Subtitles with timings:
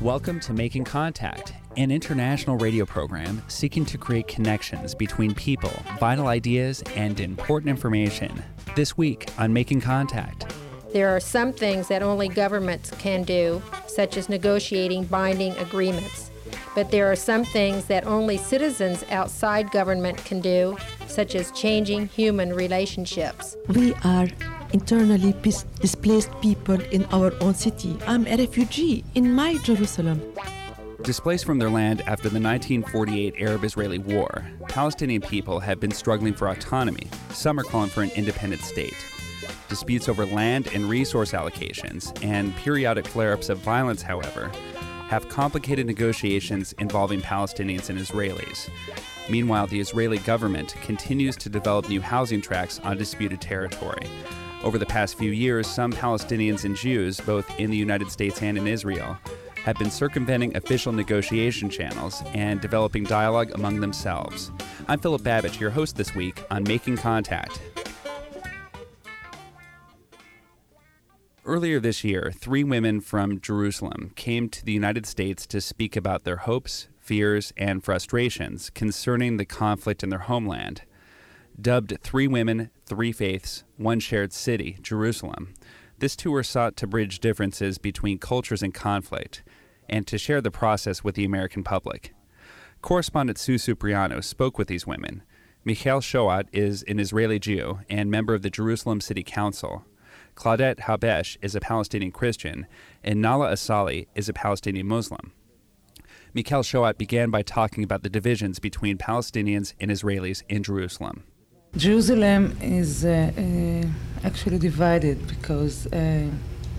[0.00, 6.28] Welcome to Making Contact, an international radio program seeking to create connections between people, vital
[6.28, 8.42] ideas, and important information.
[8.76, 10.54] This week on Making Contact.
[10.94, 16.30] There are some things that only governments can do, such as negotiating binding agreements.
[16.78, 20.76] But there are some things that only citizens outside government can do,
[21.08, 23.56] such as changing human relationships.
[23.74, 24.28] We are
[24.72, 27.98] internally pis- displaced people in our own city.
[28.06, 30.22] I'm a refugee in my Jerusalem.
[31.02, 36.32] Displaced from their land after the 1948 Arab Israeli War, Palestinian people have been struggling
[36.32, 37.08] for autonomy.
[37.30, 39.04] Some are calling for an independent state.
[39.68, 44.52] Disputes over land and resource allocations and periodic flare ups of violence, however,
[45.08, 48.68] have complicated negotiations involving Palestinians and Israelis.
[49.28, 54.06] Meanwhile, the Israeli government continues to develop new housing tracts on disputed territory.
[54.62, 58.58] Over the past few years, some Palestinians and Jews, both in the United States and
[58.58, 59.18] in Israel,
[59.64, 64.50] have been circumventing official negotiation channels and developing dialogue among themselves.
[64.88, 67.60] I'm Philip Babich, your host this week on Making Contact.
[71.48, 76.24] Earlier this year, three women from Jerusalem came to the United States to speak about
[76.24, 80.82] their hopes, fears, and frustrations concerning the conflict in their homeland.
[81.58, 85.54] Dubbed Three Women, Three Faiths, One Shared City, Jerusalem,
[86.00, 89.42] this tour sought to bridge differences between cultures and conflict
[89.88, 92.12] and to share the process with the American public.
[92.82, 95.22] Correspondent Sue Supriano spoke with these women.
[95.64, 99.86] Michael Shohat is an Israeli Jew and member of the Jerusalem City Council.
[100.38, 102.66] Claudette Habesh is a Palestinian Christian,
[103.02, 105.32] and Nala Asali is a Palestinian Muslim.
[106.32, 111.24] Michael Shohat began by talking about the divisions between Palestinians and Israelis in Jerusalem.
[111.76, 116.30] Jerusalem is uh, uh, actually divided because uh,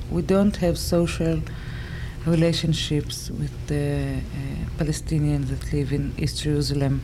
[0.09, 1.41] we don't have social
[2.25, 7.01] relationships with the uh, Palestinians that live in East Jerusalem.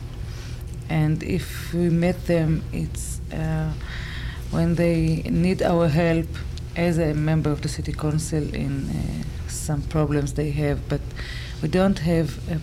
[0.88, 3.72] And if we met them, it's uh,
[4.56, 6.26] when they need our help
[6.76, 11.02] as a member of the city council in uh, some problems they have, but
[11.62, 12.58] we don't have a,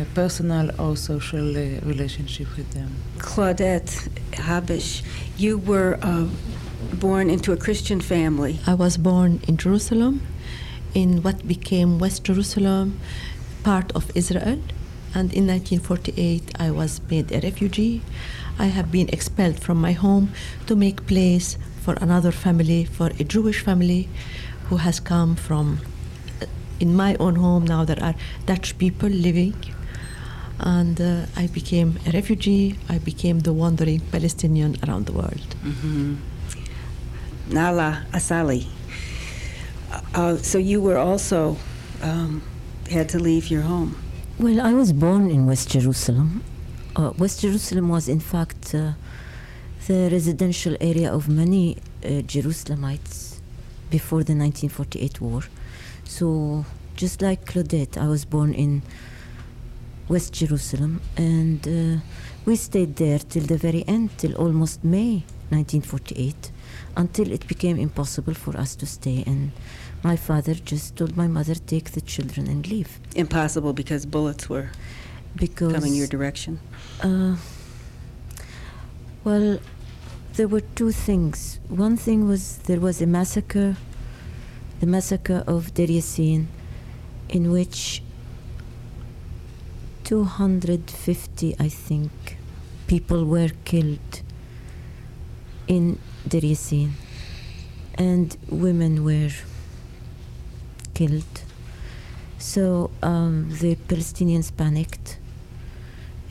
[0.00, 2.90] a personal or social uh, relationship with them.
[3.16, 5.02] Claudette Habesh,
[5.38, 6.26] you were uh,
[6.92, 8.60] born into a Christian family.
[8.66, 10.20] I was born in Jerusalem,
[10.92, 13.00] in what became West Jerusalem,
[13.62, 14.60] part of Israel.
[15.14, 18.02] And in 1948, I was made a refugee.
[18.58, 20.30] I have been expelled from my home
[20.66, 24.08] to make place for another family, for a Jewish family
[24.68, 25.78] who has come from.
[26.42, 26.46] uh,
[26.80, 28.14] In my own home now, there are
[28.46, 29.54] Dutch people living,
[30.60, 32.76] and uh, I became a refugee.
[32.88, 35.48] I became the wandering Palestinian around the world.
[37.48, 38.66] Nala Asali.
[40.14, 41.56] Uh, so you were also
[42.02, 42.42] um,
[42.90, 43.96] had to leave your home.
[44.40, 46.44] Well, I was born in West Jerusalem.
[46.94, 48.92] Uh, West Jerusalem was, in fact, uh,
[49.88, 53.40] the residential area of many uh, Jerusalemites
[53.90, 55.42] before the 1948 war.
[56.04, 58.82] So, just like Claudette, I was born in
[60.08, 62.00] West Jerusalem, and uh,
[62.44, 66.52] we stayed there till the very end, till almost May 1948,
[66.96, 69.24] until it became impossible for us to stay.
[69.26, 69.50] And
[70.02, 74.70] my father just told my mother, "Take the children and leave." Impossible because bullets were
[75.36, 76.60] because coming your direction.
[77.02, 77.36] uh,
[79.24, 79.58] well,
[80.34, 81.58] there were two things.
[81.68, 83.76] One thing was there was a massacre,
[84.80, 86.46] the massacre of Deir Yassin,
[87.28, 88.02] in which
[90.04, 92.10] 250, I think,
[92.86, 94.22] people were killed
[95.66, 96.92] in Deir Yassin,
[97.96, 99.32] and women were
[100.98, 101.34] killed.
[102.38, 105.08] So um, the Palestinians panicked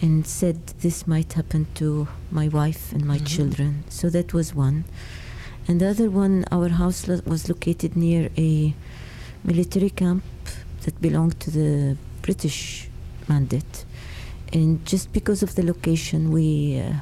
[0.01, 2.07] and said this might happen to
[2.39, 3.71] my wife and my children.
[3.89, 4.77] So that was one.
[5.67, 8.73] And the other one, our house lo- was located near a
[9.43, 10.23] military camp
[10.83, 12.89] that belonged to the British
[13.27, 13.75] mandate.
[14.53, 16.47] And just because of the location, we
[16.79, 16.93] uh,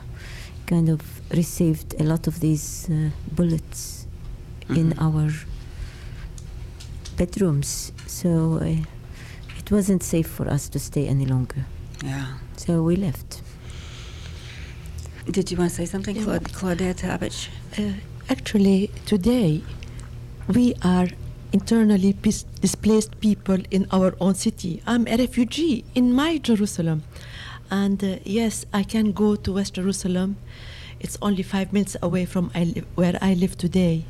[0.72, 1.02] kind of
[1.42, 2.96] received a lot of these uh,
[3.38, 4.08] bullets
[4.70, 5.02] in Mhm.
[5.08, 5.28] our
[7.18, 7.92] bedrooms.
[8.08, 8.66] So uh,
[9.58, 11.66] it wasn't safe for us to stay any longer.
[12.04, 12.26] Yeah.
[12.58, 13.42] So we left.
[15.26, 16.16] Did you want to say something.
[16.24, 17.50] Claud- Claudette Habesh?
[17.78, 17.94] Uh,
[18.30, 19.64] actually, today
[20.48, 21.08] we are
[21.52, 24.82] internally pis- displaced people in our own city.
[24.86, 27.04] I'm a refugee in my Jerusalem.
[27.72, 30.38] And uh, yes, I can go to West Jerusalem.
[31.00, 34.06] It's only five minutes away from I li- where I live today.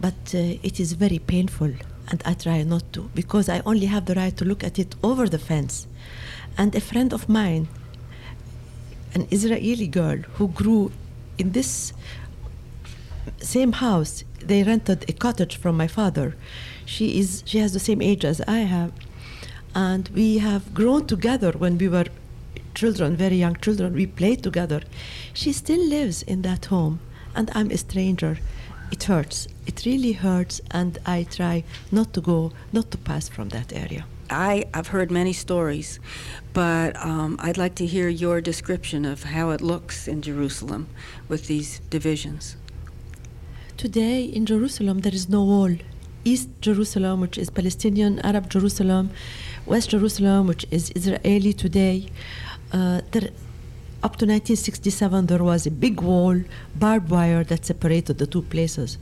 [0.00, 1.72] But uh, it is very painful,
[2.08, 4.94] and I try not to because I only have the right to look at it
[5.02, 5.86] over the fence.
[6.58, 7.68] And a friend of mine,
[9.14, 10.92] an Israeli girl who grew
[11.38, 11.92] in this
[13.40, 16.36] same house, they rented a cottage from my father.
[16.84, 18.92] She is she has the same age as I have,
[19.74, 22.06] and we have grown together when we were
[22.74, 23.94] children, very young children.
[23.94, 24.82] We played together.
[25.32, 27.00] She still lives in that home,
[27.34, 28.38] and I'm a stranger.
[28.92, 29.48] It hurts.
[29.66, 34.06] It really hurts, and I try not to go, not to pass from that area.
[34.30, 36.00] I, I've heard many stories,
[36.52, 40.88] but um, I'd like to hear your description of how it looks in Jerusalem
[41.28, 42.56] with these divisions.
[43.76, 45.74] Today in Jerusalem, there is no wall.
[46.24, 49.10] East Jerusalem, which is Palestinian Arab Jerusalem,
[49.64, 52.08] West Jerusalem, which is Israeli today.
[52.72, 53.30] Uh, there,
[54.06, 56.40] up to 1967, there was a big wall,
[56.76, 58.98] barbed wire that separated the two places.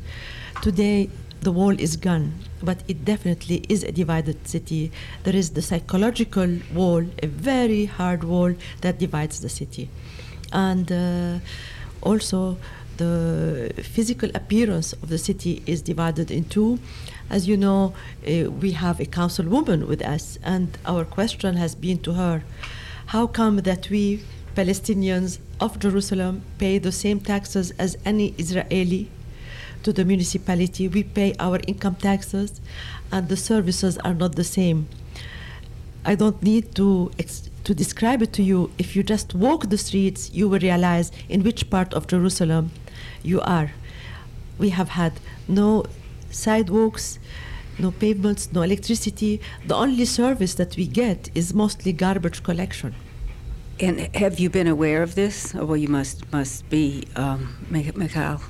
[0.63, 1.11] Today,
[1.43, 4.91] the wall is gone, but it definitely is a divided city.
[5.25, 9.91] There is the psychological wall, a very hard wall that divides the city.
[10.55, 11.41] And uh,
[12.01, 12.57] also,
[12.97, 16.79] the physical appearance of the city is divided in two.
[17.29, 17.93] As you know,
[18.27, 22.43] uh, we have a councilwoman with us, and our question has been to her
[23.09, 24.23] how come that we
[24.55, 29.11] Palestinians of Jerusalem pay the same taxes as any Israeli
[29.83, 30.89] to the municipality?
[30.89, 32.61] We pay our income taxes,
[33.11, 34.89] and the services are not the same.
[36.05, 38.71] I don't need to ex- to describe it to you.
[38.79, 42.71] If you just walk the streets, you will realize in which part of Jerusalem
[43.23, 43.73] you are.
[44.59, 45.15] We have had
[45.49, 45.85] no
[46.31, 47.19] sidewalks,
[47.79, 49.41] no pavements, no electricity.
[49.67, 52.95] The only service that we get is mostly garbage collection.
[53.81, 55.55] And have you been aware of this?
[55.55, 58.41] Oh, well, you must must be, um, Mi- Michal.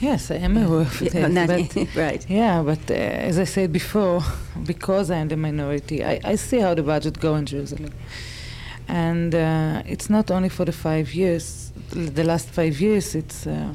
[0.00, 1.30] Yes, I am aware of Yeah, that.
[1.30, 2.26] not- but right.
[2.28, 4.20] Yeah, but uh, as I said before,
[4.66, 7.92] because I am the minority, I, I see how the budget go in Jerusalem.
[8.88, 13.72] And uh, it's not only for the five years, the last five years, it's uh,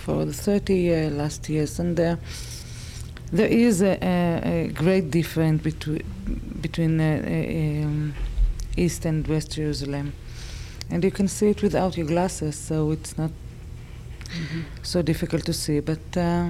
[0.00, 1.78] for the 30 uh, last years.
[1.78, 2.16] And uh,
[3.32, 6.02] there is a, a, a great difference between,
[6.60, 8.14] between uh, uh, um,
[8.76, 10.12] East and West Jerusalem.
[10.90, 13.30] And you can see it without your glasses, so it's not
[14.82, 15.80] so difficult to see.
[15.80, 16.48] But uh,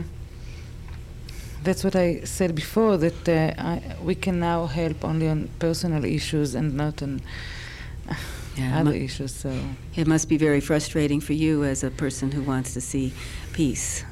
[1.65, 6.05] that's what I said before that uh, I, we can now help only on personal
[6.05, 7.21] issues and not on
[8.57, 9.35] Yeah, other mu- issues.
[9.35, 9.51] So
[9.97, 13.13] It must be very frustrating for you as a person who wants to see
[13.53, 14.05] peace,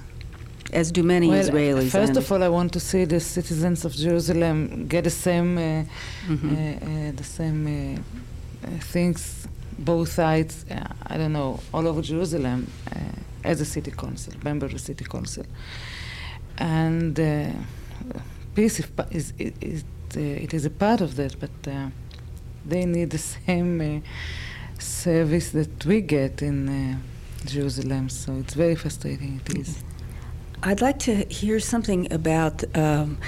[0.72, 1.90] as do many well, Israelis.
[1.90, 5.84] first of all, I want to see the citizens of Jerusalem get the same uh,
[6.28, 6.44] Mhm.
[6.44, 7.98] uh, uh, the same uh,
[8.66, 9.46] uh, things,
[9.78, 10.64] both sides.
[10.70, 10.74] Uh,
[11.06, 12.98] I don't know, all over Jerusalem uh,
[13.50, 15.44] as a city council, member of the city council,
[16.58, 17.50] and uh,
[18.54, 19.84] peace is, is, is, is
[20.16, 21.88] uh, it is a part of that, but uh,
[22.68, 24.00] they need the same uh,
[24.78, 26.96] service that we get in uh,
[27.44, 28.08] Jerusalem.
[28.08, 29.40] So it's very frustrating.
[29.46, 29.76] It is.
[30.62, 33.18] I'd like to hear something about um,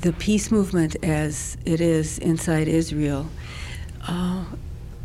[0.00, 3.28] the peace movement as it is inside Israel,
[4.06, 4.44] uh,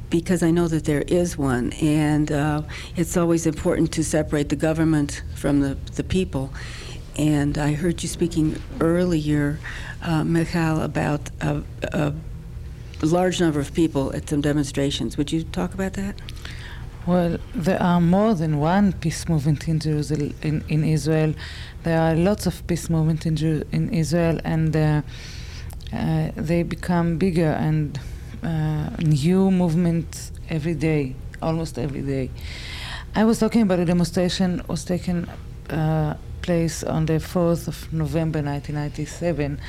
[0.09, 2.61] because I know that there is one, and uh,
[2.95, 6.53] it's always important to separate the government from the, the people.
[7.17, 9.59] And I heard you speaking earlier,
[10.03, 12.13] uh, Michal, about a, a
[13.01, 15.17] large number of people at some demonstrations.
[15.17, 16.15] Would you talk about that?
[17.07, 21.35] Well, there are more than one peace movement in Jerusalem, in, in Israel.
[21.83, 25.01] There are lots of peace movements in, in Israel, and uh,
[25.93, 27.97] uh, they become bigger and
[28.43, 32.29] uh, new movements every day, almost every day.
[33.15, 35.29] I was talking about a demonstration was taken
[35.69, 39.61] uh, place on the 4th of November 1997,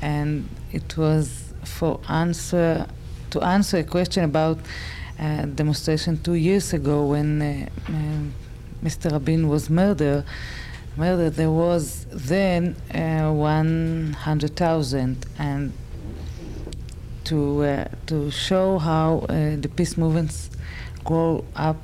[0.00, 2.86] and it was for answer
[3.30, 4.60] to answer a question about
[5.18, 8.32] uh, demonstration two years ago when uh, um,
[8.82, 9.12] Mr.
[9.12, 10.24] Rabin was murdered.
[10.96, 11.34] Murdered.
[11.34, 15.72] There was then uh, 100,000, and
[17.24, 20.50] to uh, to show how uh, the peace movements
[21.04, 21.76] grow up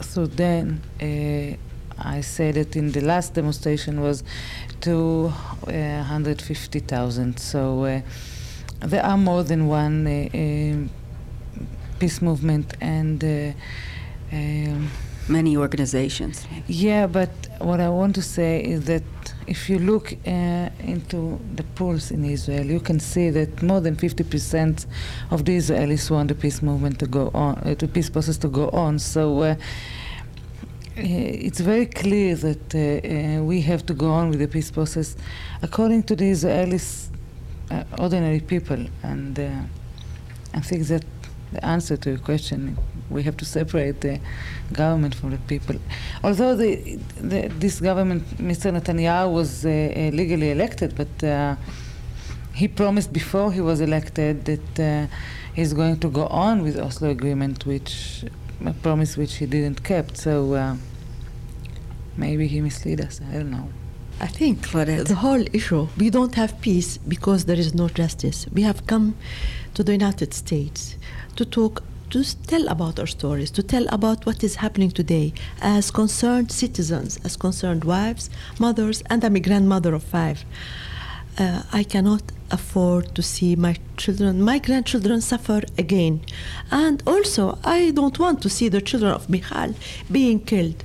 [0.00, 0.80] through then.
[1.00, 1.56] Uh,
[1.96, 4.24] I said that in the last demonstration was
[4.80, 7.38] 250,000.
[7.38, 8.00] So uh,
[8.80, 10.90] there are more than one uh, um,
[11.98, 13.52] peace movement and uh,
[14.32, 14.90] um,
[15.26, 16.46] Many organizations.
[16.66, 19.02] yeah, but what I want to say is that
[19.46, 23.96] if you look uh, into the polls in Israel, you can see that more than
[23.96, 24.84] 50%
[25.30, 28.48] of the Israelis want the peace movement to go on, uh, the peace process to
[28.48, 28.98] go on.
[28.98, 29.56] So uh, uh
[31.46, 35.16] it's very clear that uh, uh, we have to go on with the peace process
[35.62, 37.08] according to the Israelis,
[37.98, 38.84] ordinary people.
[39.02, 39.38] And
[40.52, 41.04] I think that
[41.54, 42.76] the answer to your question
[43.10, 44.20] we have to separate the
[44.72, 45.76] government from the people.
[46.22, 48.72] Although the, the, this government, Mr.
[48.76, 51.56] Netanyahu, was uh, uh, legally elected, but uh,
[52.54, 55.06] he promised before he was elected that uh,
[55.54, 58.24] he's going to go on with Oslo agreement, which
[58.64, 60.16] a promise which he didn't keep.
[60.16, 60.76] So uh,
[62.16, 63.20] maybe he misled us.
[63.30, 63.68] I don't know.
[64.20, 65.08] I think Claudette.
[65.08, 68.46] the whole issue, we don't have peace because there is no justice.
[68.52, 69.16] We have come
[69.74, 70.96] to the United States
[71.36, 75.90] to talk to tell about our stories, to tell about what is happening today as
[75.90, 80.44] concerned citizens, as concerned wives, mothers, and I'm a grandmother of five.
[81.36, 86.20] Uh, I cannot afford to see my children, my grandchildren suffer again.
[86.70, 89.74] And also, I don't want to see the children of Michal
[90.08, 90.84] being killed.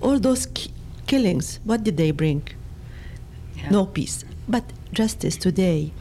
[0.00, 0.70] All those ki-
[1.08, 2.46] killings, what did they bring?
[3.56, 3.70] Yeah.
[3.70, 4.24] No peace.
[4.48, 5.92] But justice today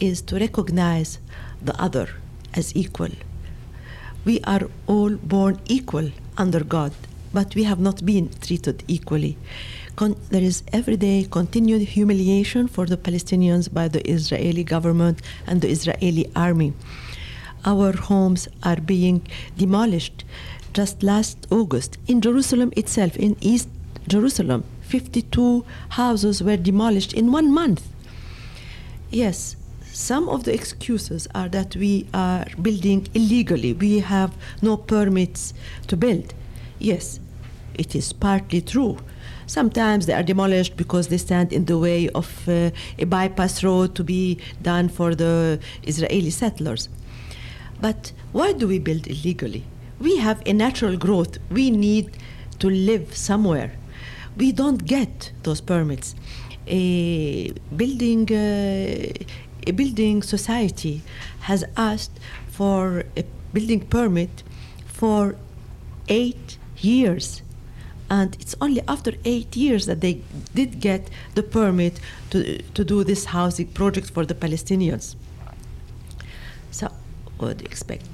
[0.00, 1.20] is to recognize
[1.64, 2.08] the other
[2.54, 3.10] as equal
[4.24, 6.92] we are all born equal under God,
[7.32, 9.36] but we have not been treated equally.
[9.96, 15.60] Con- there is every day continued humiliation for the Palestinians by the Israeli government and
[15.60, 16.72] the Israeli army.
[17.64, 20.24] Our homes are being demolished.
[20.72, 23.68] Just last August, in Jerusalem itself, in East
[24.08, 27.86] Jerusalem, 52 houses were demolished in one month.
[29.10, 29.56] Yes,
[29.94, 35.54] some of the excuses are that we are building illegally, we have no permits
[35.86, 36.34] to build.
[36.80, 37.20] Yes,
[37.74, 38.98] it is partly true.
[39.46, 43.94] Sometimes they are demolished because they stand in the way of uh, a bypass road
[43.94, 46.88] to be done for the Israeli settlers.
[47.80, 49.64] But why do we build illegally?
[50.00, 51.38] We have a natural growth.
[51.50, 52.16] We need
[52.58, 53.72] to live somewhere.
[54.36, 56.16] We don't get those permits.
[56.66, 59.12] A building uh,
[59.66, 61.02] a building society
[61.40, 62.18] has asked
[62.48, 64.42] for a building permit
[64.86, 65.36] for
[66.08, 67.42] eight years.
[68.10, 70.20] And it's only after eight years that they
[70.54, 75.16] did get the permit to, to do this housing project for the Palestinians.
[76.70, 76.90] So,
[77.38, 78.06] what do you expect?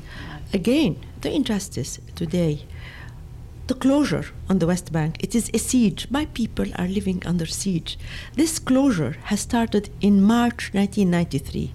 [0.52, 2.64] Again, the injustice today
[3.71, 5.15] the closure on the West Bank.
[5.21, 6.09] It is a siege.
[6.11, 7.97] My people are living under siege.
[8.35, 11.73] This closure has started in March 1993.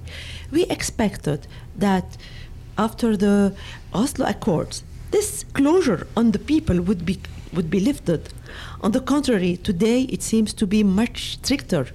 [0.51, 1.47] We expected
[1.77, 2.17] that
[2.77, 3.55] after the
[3.93, 7.21] Oslo Accords, this closure on the people would be
[7.53, 8.27] would be lifted.
[8.81, 11.87] On the contrary, today it seems to be much stricter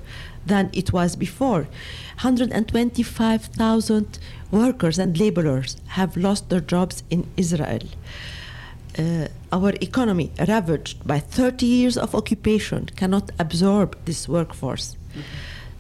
[0.47, 1.69] than it was before.
[2.23, 4.19] 125,000
[4.51, 7.83] workers and laborers have lost their jobs in Israel
[8.99, 14.97] uh, our economy, ravaged by 30 years of occupation, cannot absorb this workforce.
[15.11, 15.21] Mm-hmm.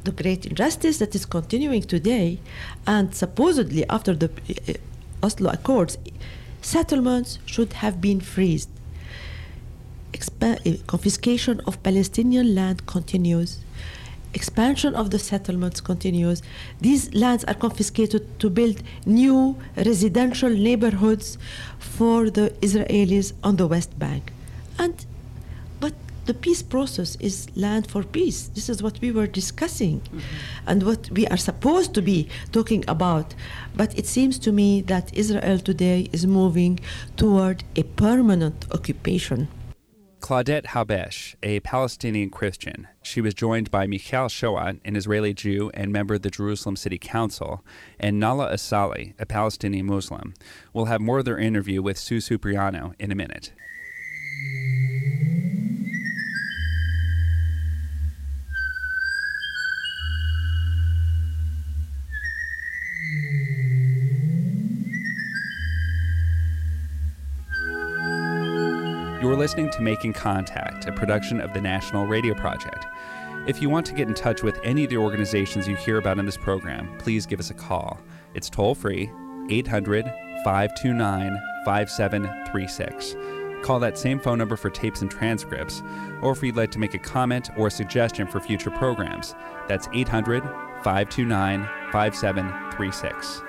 [0.04, 2.38] The great injustice that is continuing today,
[2.86, 4.30] and supposedly after the
[4.68, 5.98] uh, Oslo Accords,
[6.62, 8.70] settlements should have been freezed.
[10.12, 13.58] Expa- uh, confiscation of Palestinian land continues
[14.34, 16.42] expansion of the settlements continues.
[16.80, 21.38] These lands are confiscated to build new residential neighborhoods
[21.78, 24.32] for the Israelis on the West Bank.
[24.78, 25.04] And
[25.80, 25.94] but
[26.26, 28.48] the peace process is land for peace.
[28.54, 30.18] This is what we were discussing mm-hmm.
[30.66, 33.34] and what we are supposed to be talking about.
[33.74, 36.80] But it seems to me that Israel today is moving
[37.16, 39.48] toward a permanent occupation.
[40.20, 42.86] Claudette Habesh, a Palestinian Christian.
[43.02, 46.98] She was joined by Michael Shohat, an Israeli Jew and member of the Jerusalem City
[46.98, 47.64] Council,
[47.98, 50.34] and Nala Asali, a Palestinian Muslim.
[50.74, 53.52] We'll have more of their interview with Sue Supriano in a minute.
[69.20, 72.86] You're listening to Making Contact, a production of the National Radio Project.
[73.46, 76.18] If you want to get in touch with any of the organizations you hear about
[76.18, 78.00] in this program, please give us a call.
[78.32, 79.10] It's toll free
[79.50, 80.06] 800
[80.42, 83.16] 529 5736.
[83.62, 85.82] Call that same phone number for tapes and transcripts,
[86.22, 89.34] or if you'd like to make a comment or a suggestion for future programs,
[89.68, 90.42] that's 800
[90.82, 93.42] 529 5736.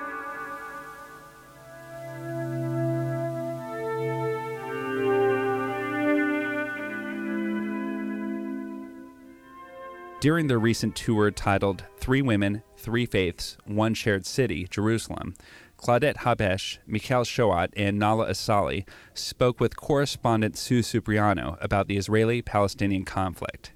[10.22, 15.34] During their recent tour titled Three Women, Three Faiths, One Shared City, Jerusalem,
[15.76, 22.40] Claudette Habesh, Michal Shohat, and Nala Asali spoke with correspondent Sue Supriano about the Israeli
[22.40, 23.72] Palestinian conflict.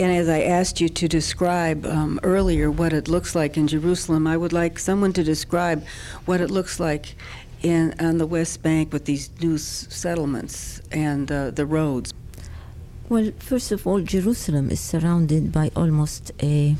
[0.00, 4.26] And as I asked you to describe um, earlier what it looks like in Jerusalem,
[4.26, 5.84] I would like someone to describe
[6.24, 7.14] what it looks like
[7.62, 12.13] in on the West Bank with these new settlements and uh, the roads.
[13.06, 16.74] Well, first of all, Jerusalem is surrounded by almost a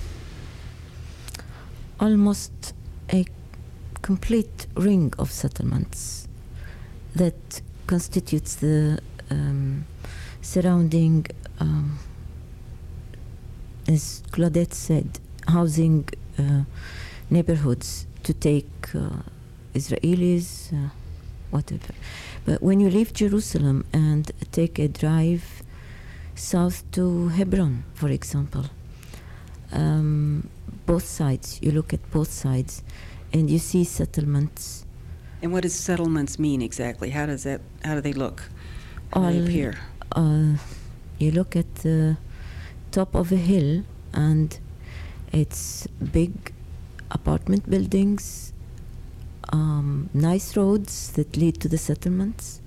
[2.01, 2.73] almost
[3.13, 3.27] a
[4.01, 6.27] complete ring of settlements
[7.15, 9.01] that constitutes the
[9.31, 9.85] um,
[10.41, 11.27] surrounding,
[11.61, 11.99] um,
[13.87, 16.63] as Claudette said, housing uh,
[17.29, 19.11] neighborhoods to take uh,
[19.75, 20.89] Israelis, uh,
[21.51, 21.93] whatever.
[22.47, 25.64] But when you leave Jerusalem and take a drive
[26.35, 28.65] south to Hebron, for example,
[29.73, 30.49] um,
[30.87, 32.83] both sides, you look at both sides
[33.33, 34.87] and you see settlements.
[35.43, 37.11] And what does settlements mean exactly?
[37.11, 37.61] How does that?
[37.85, 38.43] How do they look?
[39.13, 39.79] How do they appear?
[40.13, 40.57] Uh,
[41.19, 42.17] you look at the
[42.91, 44.59] top of a hill and
[45.33, 46.53] it's big
[47.11, 48.53] apartment buildings,
[49.53, 52.61] um, nice roads that lead to the settlements.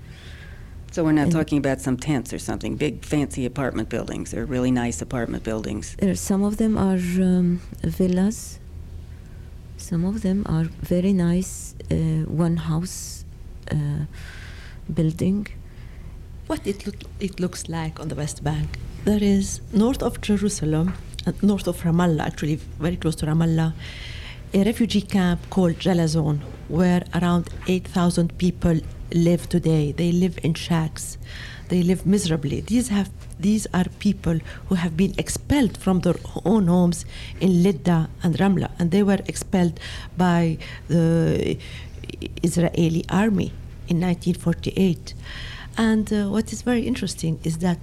[0.92, 2.76] So we're not and- talking about some tents or something.
[2.76, 4.30] Big fancy apartment buildings.
[4.30, 5.96] They're really nice apartment buildings.
[6.14, 8.58] Some of them are um, villas.
[9.76, 11.94] Some of them are very nice uh,
[12.26, 13.24] one house
[13.70, 14.04] uh,
[14.92, 15.46] building.
[16.46, 18.68] What it, look, it looks like on the West Bank.
[19.04, 20.94] There is north of Jerusalem,
[21.26, 23.72] and north of Ramallah, actually very close to Ramallah,
[24.52, 28.80] a refugee camp called Jalazon, where around 8,000 people
[29.12, 29.92] live today.
[29.92, 31.18] They live in shacks.
[31.68, 32.60] They live miserably.
[32.60, 33.10] These have
[33.40, 37.04] these are people who have been expelled from their own homes
[37.40, 39.78] in Lidda and Ramla, and they were expelled
[40.16, 41.56] by the
[42.42, 43.52] Israeli army
[43.86, 45.14] in 1948.
[45.76, 47.78] And uh, what is very interesting is that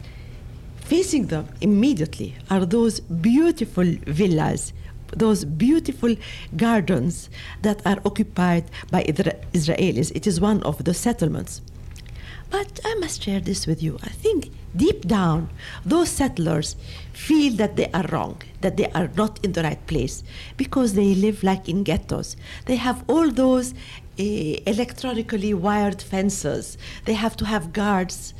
[0.77, 4.73] facing them immediately are those beautiful villas,
[5.11, 6.15] those beautiful
[6.55, 7.29] gardens
[7.61, 10.11] that are occupied by Israelis.
[10.15, 11.61] It is one of the settlements.
[12.49, 13.97] But I must share this with you.
[14.03, 15.49] I think deep down,
[15.83, 16.75] those settlers
[17.11, 20.23] feel that they are wrong, that they are not in the right place,
[20.55, 22.35] because they live like in ghettos.
[22.65, 26.77] They have all those uh, electronically wired fences.
[27.05, 28.33] They have to have guards.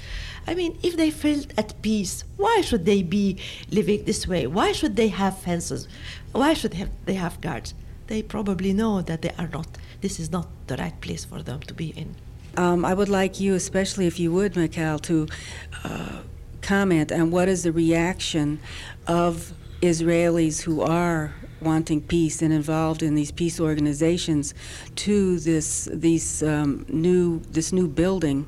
[0.48, 3.40] I mean, if they felt at peace, why should they be
[3.72, 4.46] living this way?
[4.46, 5.88] Why should they have fences?
[6.36, 7.74] Why should they have, they have guards?
[8.08, 9.68] They probably know that they are not.
[10.02, 12.16] This is not the right place for them to be in.
[12.58, 15.28] Um, I would like you, especially if you would, Michal, to
[15.84, 16.22] uh,
[16.62, 18.60] comment on what is the reaction
[19.08, 24.54] of Israelis who are wanting peace and involved in these peace organizations
[24.96, 28.46] to this these um, new this new building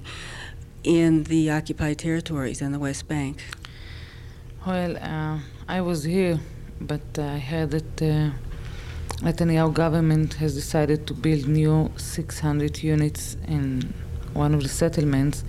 [0.84, 3.43] in the occupied territories and the West Bank.
[4.65, 6.39] Well, uh, I was here,
[6.79, 8.31] but I heard that uh,
[9.21, 13.93] Netanyahu government has decided to build new 600 units in
[14.33, 15.43] one of the settlements.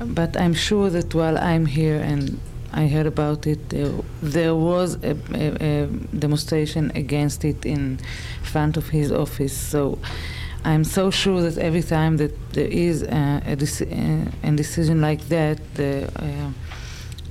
[0.00, 2.40] But I'm sure that while I'm here and
[2.72, 8.00] I heard about it, there, there was a, a, a demonstration against it in
[8.42, 9.56] front of his office.
[9.56, 10.00] So
[10.64, 15.00] I'm so sure that every time that there is uh, a, deci- uh, a decision
[15.00, 16.50] like that, the, uh,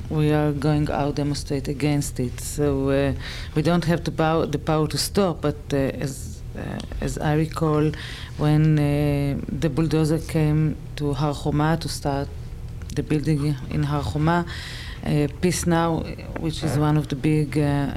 [0.09, 2.39] we are going out demonstrate against it.
[2.39, 3.13] So uh,
[3.55, 5.41] we don't have the power, the power to stop.
[5.41, 7.91] But uh, as uh, as I recall,
[8.37, 12.27] when uh, the bulldozer came to Har Homa to start
[12.95, 14.45] the building in Har Homa,
[15.03, 16.03] uh, Peace Now,
[16.39, 17.87] which is one of the big uh,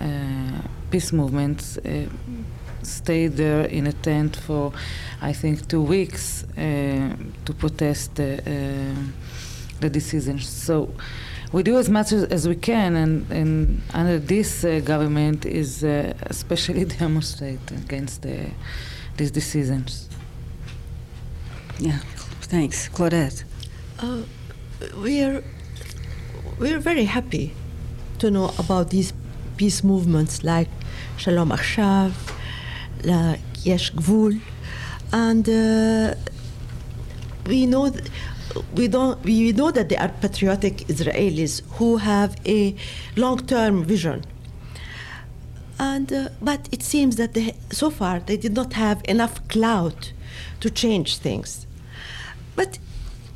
[0.91, 1.79] peace movements,
[2.83, 4.73] stayed there in a tent for,
[5.21, 8.41] I think, two weeks to protest the,
[9.81, 10.49] the decisions.
[10.49, 10.95] So
[11.57, 15.83] we do as much as, as we can, and, and under this uh, government is
[15.83, 18.51] uh, especially demonstrate against the,
[19.17, 20.07] these decisions.
[21.79, 22.01] Yeah,
[22.43, 23.45] thanks, Claudette.
[23.99, 24.25] Uh,
[25.03, 25.43] we are
[26.59, 27.55] we are very happy
[28.19, 29.15] to know about these
[29.57, 30.69] peace movements like
[31.17, 32.13] Shalom Achshav,
[33.03, 34.43] like Yesh Gvul,
[35.11, 36.15] and uh,
[37.47, 38.05] we know th-
[38.75, 42.75] we don't we know that they are patriotic Israelis who have a
[43.17, 44.25] long-term vision.
[45.79, 50.13] And uh, but it seems that they, so far they did not have enough clout
[50.61, 51.67] to change things.
[52.55, 52.79] But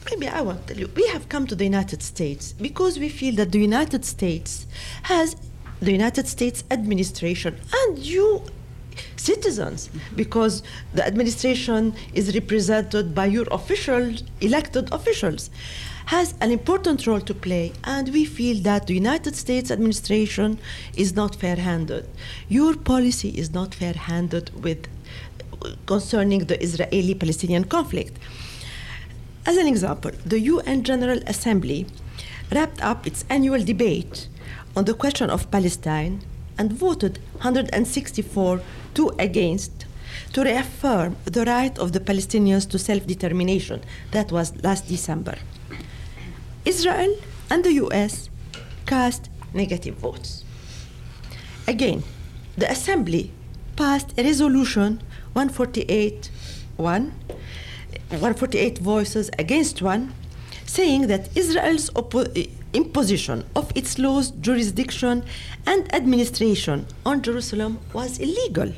[0.09, 3.09] maybe I want to tell you, we have come to the United States because we
[3.09, 4.66] feel that the United States
[5.04, 5.37] has
[5.80, 8.42] the United States administration and you
[9.16, 10.62] citizens because
[10.94, 15.50] the administration is represented by your officials elected officials
[16.07, 20.59] has an important role to play and we feel that the United States administration
[20.96, 22.05] is not fair-handed.
[22.48, 24.88] Your policy is not fair-handed with
[25.87, 28.18] concerning the Israeli-Palestinian conflict.
[29.46, 31.87] As an example the UN General Assembly
[32.50, 34.26] wrapped up its annual debate
[34.76, 36.22] on the question of Palestine
[36.61, 38.61] and voted 164
[38.92, 39.87] to against
[40.35, 43.81] to reaffirm the right of the Palestinians to self determination.
[44.11, 45.37] That was last December.
[46.66, 47.16] Israel
[47.51, 48.29] and the US
[48.87, 50.44] cast negative votes.
[51.66, 52.03] Again,
[52.59, 53.33] the Assembly
[53.77, 55.01] passed a resolution
[55.33, 56.31] 148
[56.77, 57.12] 1
[58.11, 60.12] 148 voices against one
[60.66, 65.24] saying that Israel's oppo- imposition of its laws, jurisdiction,
[65.66, 68.72] and administration on Jerusalem was illegal.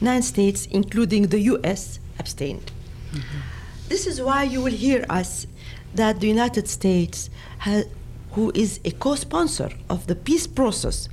[0.00, 2.72] Nine states, including the US, abstained.
[3.12, 3.38] Mm-hmm.
[3.88, 5.46] This is why you will hear us
[5.94, 7.84] that the United States, ha-
[8.32, 11.08] who is a co-sponsor of the peace process,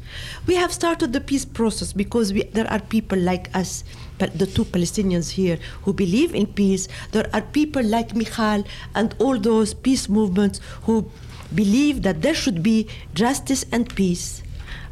[0.48, 3.84] we have started the peace process because we, there are people like us
[4.18, 6.88] the two Palestinians here who believe in peace.
[7.12, 8.64] There are people like Michal
[8.96, 11.10] and all those peace movements who
[11.54, 14.44] believe that there should be justice and peace,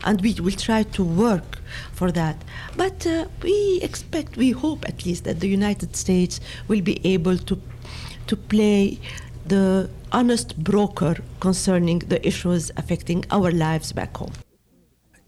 [0.03, 1.59] and we will try to work
[1.91, 2.43] for that.
[2.75, 7.37] But uh, we expect, we hope at least, that the United States will be able
[7.37, 7.61] to
[8.27, 8.99] to play
[9.45, 14.33] the honest broker concerning the issues affecting our lives back home.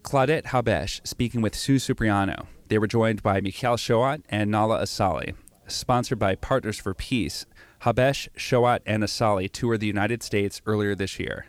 [0.03, 2.47] Claudette Habesh speaking with Sue Supriano.
[2.67, 5.33] They were joined by Michal Shohat and Nala Asali.
[5.67, 7.45] Sponsored by Partners for Peace,
[7.83, 11.45] Habesh, Shohat, and Asali toured the United States earlier this year.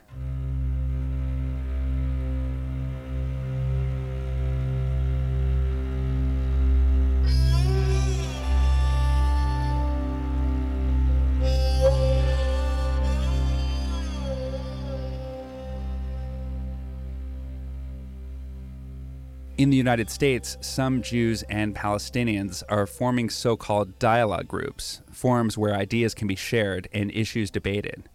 [19.60, 25.58] In the United States, some Jews and Palestinians are forming so called dialogue groups, forums
[25.58, 28.08] where ideas can be shared and issues debated.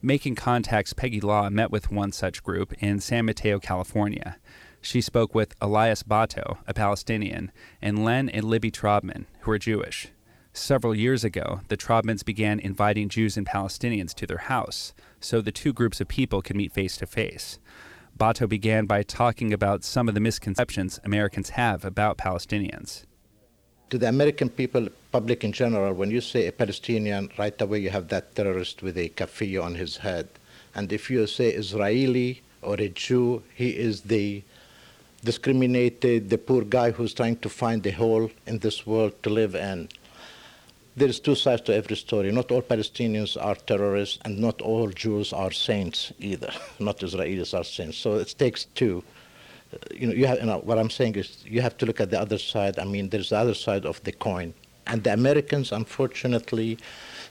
[0.00, 4.36] Making Contacts Peggy Law met with one such group in San Mateo, California.
[4.80, 7.50] She spoke with Elias Bato, a Palestinian,
[7.82, 10.12] and Len and Libby Traubman, who are Jewish.
[10.52, 15.50] Several years ago, the Traubmans began inviting Jews and Palestinians to their house so the
[15.50, 17.58] two groups of people could meet face to face.
[18.20, 23.04] Bato began by talking about some of the misconceptions Americans have about Palestinians.
[23.88, 27.88] To the American people, public in general, when you say a Palestinian, right away you
[27.88, 30.28] have that terrorist with a kafir on his head.
[30.74, 34.42] And if you say Israeli or a Jew, he is the
[35.24, 39.54] discriminated, the poor guy who's trying to find a hole in this world to live
[39.54, 39.88] in
[41.00, 42.30] there's two sides to every story.
[42.30, 46.52] Not all Palestinians are terrorists, and not all Jews are saints either.
[46.78, 47.96] not Israelis are saints.
[47.96, 49.02] So it takes two.
[49.72, 52.00] Uh, you know, you have, you know, what I'm saying is you have to look
[52.00, 52.78] at the other side.
[52.78, 54.52] I mean, there's the other side of the coin.
[54.86, 56.78] And the Americans, unfortunately,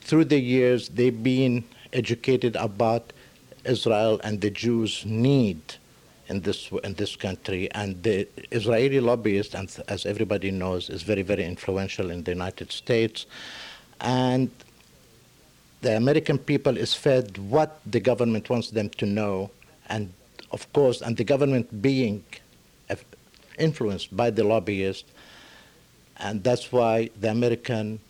[0.00, 3.12] through the years, they've been educated about
[3.64, 5.62] Israel and the Jews' need
[6.30, 7.70] in this in this country.
[7.72, 12.72] And the Israeli lobbyist, and as everybody knows, is very very influential in the United
[12.72, 13.26] States.
[14.00, 14.50] And
[15.82, 19.50] the American people is fed what the government wants them to know,
[19.88, 20.12] and
[20.52, 22.24] of course, and the government being
[23.58, 25.04] influenced by the lobbyist,
[26.18, 28.00] and that's why the American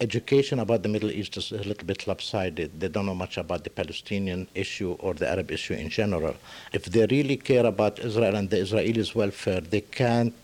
[0.00, 2.80] education about the Middle East is a little bit lopsided.
[2.80, 6.34] They don't know much about the Palestinian issue or the Arab issue in general.
[6.72, 10.34] If they really care about Israel and the Israelis' welfare, they can't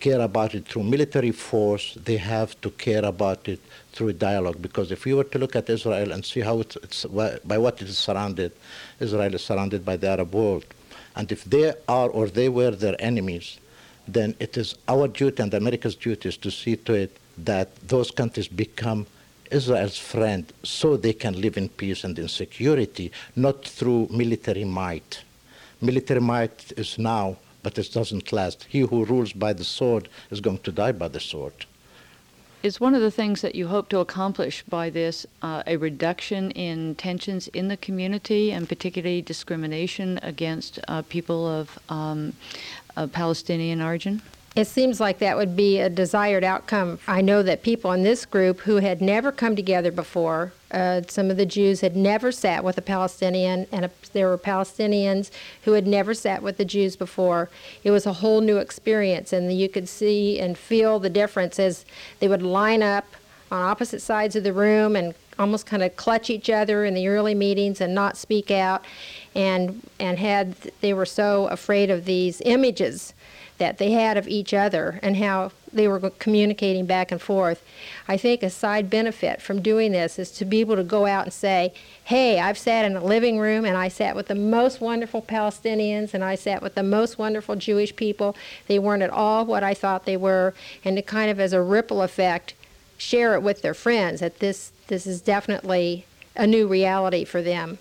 [0.00, 1.96] care about it through military force.
[2.04, 3.60] They have to care about it
[3.92, 4.60] through dialogue.
[4.60, 7.82] Because if you were to look at Israel and see how it's, it's by what
[7.82, 8.52] it is surrounded,
[9.00, 10.66] Israel is surrounded by the Arab world.
[11.16, 13.58] And if they are or they were their enemies,
[14.06, 18.48] then it is our duty and America's duty to see to it that those countries
[18.48, 19.06] become
[19.50, 25.22] Israel's friend so they can live in peace and in security, not through military might.
[25.80, 28.66] Military might is now, but it doesn't last.
[28.68, 31.66] He who rules by the sword is going to die by the sword.
[32.62, 36.50] Is one of the things that you hope to accomplish by this uh, a reduction
[36.52, 42.32] in tensions in the community and particularly discrimination against uh, people of, um,
[42.96, 44.22] of Palestinian origin?
[44.56, 47.00] It seems like that would be a desired outcome.
[47.08, 51.28] I know that people in this group who had never come together before, uh, some
[51.28, 55.32] of the Jews had never sat with a Palestinian, and a, there were Palestinians
[55.64, 57.50] who had never sat with the Jews before.
[57.82, 61.84] It was a whole new experience, and you could see and feel the difference as
[62.20, 63.06] they would line up
[63.50, 67.08] on opposite sides of the room and almost kind of clutch each other in the
[67.08, 68.84] early meetings and not speak out
[69.34, 73.14] and and had they were so afraid of these images
[73.58, 77.62] that they had of each other and how they were communicating back and forth.
[78.08, 81.24] I think a side benefit from doing this is to be able to go out
[81.24, 81.72] and say,
[82.04, 86.14] hey, I've sat in a living room and I sat with the most wonderful Palestinians
[86.14, 88.36] and I sat with the most wonderful Jewish people.
[88.66, 90.54] They weren't at all what I thought they were.
[90.84, 92.54] And to kind of as a ripple effect,
[92.96, 97.78] share it with their friends that this, this is definitely a new reality for them.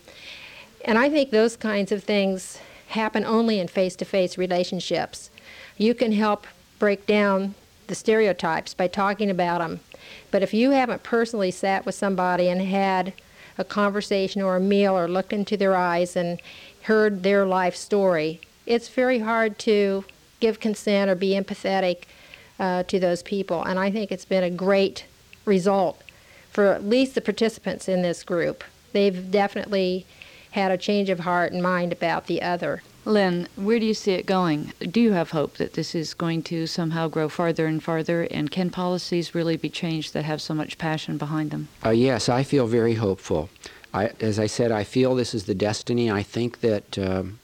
[0.86, 2.60] And I think those kinds of things
[2.90, 5.30] happen only in face to face relationships
[5.78, 6.48] you can help
[6.80, 7.56] break down
[7.88, 9.80] the stereotypes by talking about them.
[10.32, 13.14] But if you haven't personally sat with somebody and had
[13.58, 16.42] a conversation or a meal or looked into their eyes and
[16.84, 20.06] heard their life story, it's very hard to
[20.40, 22.04] give consent or be empathetic
[22.60, 23.64] uh, to those people.
[23.64, 25.06] And I think it's been a great
[25.46, 26.02] result
[26.52, 28.64] for at least the participants in this group.
[28.92, 30.06] They've definitely
[30.52, 32.84] had a change of heart and mind about the other.
[33.06, 34.72] Len, where do you see it going?
[34.80, 38.24] Do you have hope that this is going to somehow grow farther and farther?
[38.24, 41.68] And can policies really be changed that have so much passion behind them?
[41.86, 43.50] Uh, yes, I feel very hopeful.
[43.94, 46.10] I, as I said, I feel this is the destiny.
[46.10, 47.40] I think that, um,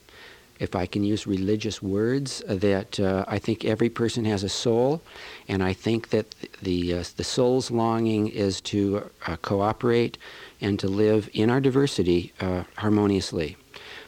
[0.58, 4.48] if I can use religious words, uh, that uh, I think every person has a
[4.48, 5.02] soul,
[5.46, 10.18] and I think that the uh, the soul's longing is to uh, cooperate
[10.60, 13.56] and to live in our diversity uh, harmoniously.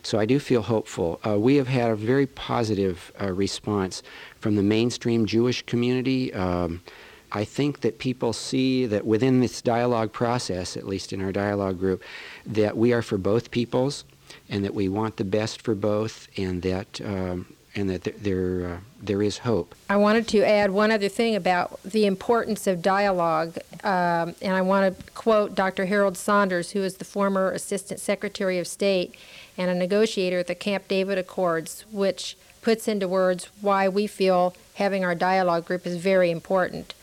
[0.02, 1.20] So I do feel hopeful.
[1.24, 4.02] Uh, we have had a very positive uh, response
[4.40, 6.32] from the mainstream Jewish community.
[6.34, 6.82] Um,
[7.30, 11.78] I think that people see that within this dialogue process, at least in our dialogue
[11.78, 12.02] group,
[12.44, 14.04] that we are for both peoples
[14.48, 18.74] and that we want the best for both and that um, and that there there,
[18.74, 19.74] uh, there is hope.
[19.88, 24.60] I wanted to add one other thing about the importance of dialogue, um, and I
[24.60, 25.86] want to quote Dr.
[25.86, 29.14] Harold Saunders, who is the former Assistant Secretary of State
[29.56, 34.54] and a negotiator at the Camp David Accords, which puts into words why we feel
[34.74, 36.94] having our dialogue group is very important.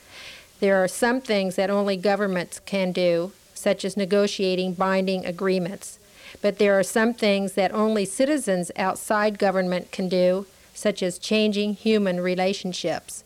[0.60, 6.00] There are some things that only governments can do, such as negotiating binding agreements.
[6.42, 11.74] But there are some things that only citizens outside government can do, such as changing
[11.74, 13.24] human relationships.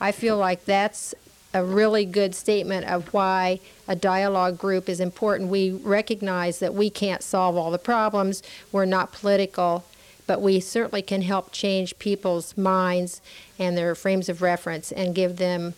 [0.00, 1.14] I feel like that's
[1.54, 5.50] a really good statement of why a dialogue group is important.
[5.50, 9.84] We recognize that we can't solve all the problems, we're not political,
[10.26, 13.20] but we certainly can help change people's minds
[13.58, 15.74] and their frames of reference and give them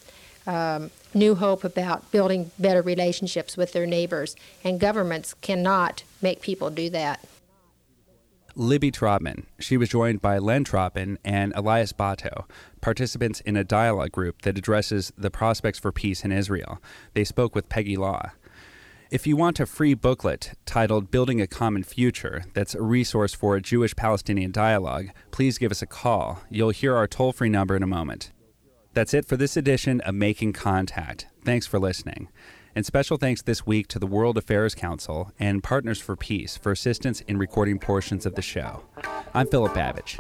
[0.47, 4.37] um, new hope about building better relationships with their neighbors.
[4.63, 7.25] And governments cannot make people do that.
[8.57, 9.45] Libby Traubman.
[9.59, 12.45] She was joined by Len Traubman and Elias Bato,
[12.81, 16.81] participants in a dialogue group that addresses the prospects for peace in Israel.
[17.15, 18.31] They spoke with Peggy Law.
[19.11, 23.55] If you want a free booklet titled Building a Common Future, that's a resource for
[23.55, 26.41] a Jewish Palestinian dialogue, please give us a call.
[26.51, 28.33] You'll hear our toll free number in a moment.
[28.93, 31.27] That's it for this edition of Making Contact.
[31.45, 32.29] Thanks for listening.
[32.77, 36.73] And special thanks this week to the World Affairs Council and Partners for Peace for
[36.73, 38.83] assistance in recording portions of the show.
[39.33, 40.19] I'm Philip Babich.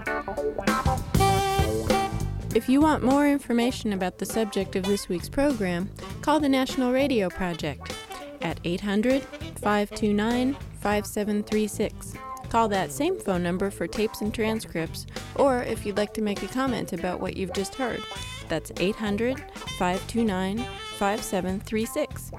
[2.54, 5.90] If you want more information about the subject of this week's program,
[6.22, 7.92] call the National Radio Project
[8.40, 12.14] at 800 529 5736.
[12.50, 16.44] Call that same phone number for tapes and transcripts, or if you'd like to make
[16.44, 18.00] a comment about what you've just heard.
[18.48, 19.42] That's 800
[19.76, 20.64] 529
[21.04, 22.30] 5736.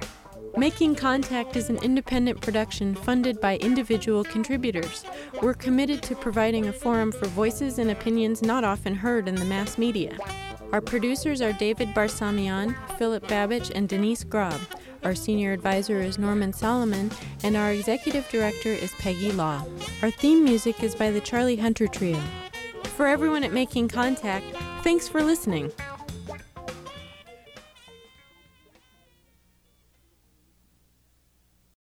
[0.58, 5.06] Making Contact is an independent production funded by individual contributors.
[5.40, 9.46] We're committed to providing a forum for voices and opinions not often heard in the
[9.46, 10.18] mass media.
[10.72, 14.60] Our producers are David Barsamian, Philip Babich, and Denise Grob.
[15.04, 17.12] Our senior advisor is Norman Solomon,
[17.44, 19.64] and our executive director is Peggy Law.
[20.02, 22.20] Our theme music is by the Charlie Hunter Trio.
[22.96, 24.46] For everyone at Making Contact,
[24.82, 25.72] thanks for listening.